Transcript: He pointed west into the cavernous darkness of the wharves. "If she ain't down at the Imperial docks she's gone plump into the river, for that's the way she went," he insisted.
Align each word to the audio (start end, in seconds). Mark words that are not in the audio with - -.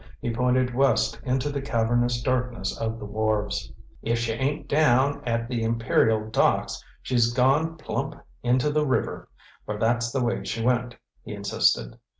He 0.19 0.33
pointed 0.33 0.73
west 0.73 1.19
into 1.23 1.51
the 1.51 1.61
cavernous 1.61 2.23
darkness 2.23 2.75
of 2.75 2.97
the 2.97 3.05
wharves. 3.05 3.71
"If 4.01 4.17
she 4.17 4.31
ain't 4.31 4.67
down 4.67 5.21
at 5.27 5.47
the 5.47 5.61
Imperial 5.63 6.27
docks 6.31 6.83
she's 7.03 7.31
gone 7.31 7.77
plump 7.77 8.15
into 8.41 8.71
the 8.71 8.83
river, 8.83 9.29
for 9.63 9.77
that's 9.77 10.11
the 10.11 10.23
way 10.23 10.43
she 10.43 10.63
went," 10.63 10.97
he 11.23 11.35
insisted. 11.35 11.99